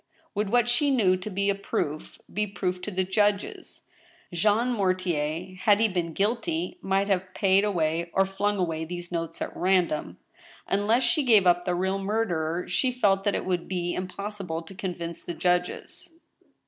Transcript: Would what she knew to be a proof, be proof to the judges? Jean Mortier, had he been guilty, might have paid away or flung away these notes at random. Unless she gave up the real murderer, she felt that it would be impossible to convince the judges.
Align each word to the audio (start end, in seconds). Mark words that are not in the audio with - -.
Would 0.33 0.49
what 0.49 0.67
she 0.67 0.89
knew 0.89 1.15
to 1.17 1.29
be 1.29 1.51
a 1.51 1.53
proof, 1.53 2.17
be 2.33 2.47
proof 2.47 2.81
to 2.81 2.89
the 2.89 3.03
judges? 3.03 3.81
Jean 4.33 4.71
Mortier, 4.71 5.53
had 5.59 5.79
he 5.79 5.87
been 5.87 6.13
guilty, 6.13 6.79
might 6.81 7.05
have 7.05 7.35
paid 7.35 7.63
away 7.63 8.09
or 8.11 8.25
flung 8.25 8.57
away 8.57 8.83
these 8.83 9.11
notes 9.11 9.43
at 9.43 9.55
random. 9.55 10.17
Unless 10.67 11.03
she 11.03 11.21
gave 11.21 11.45
up 11.45 11.65
the 11.65 11.75
real 11.75 11.99
murderer, 11.99 12.67
she 12.67 12.91
felt 12.91 13.25
that 13.25 13.35
it 13.35 13.45
would 13.45 13.67
be 13.67 13.93
impossible 13.93 14.63
to 14.63 14.73
convince 14.73 15.21
the 15.21 15.35
judges. 15.35 16.09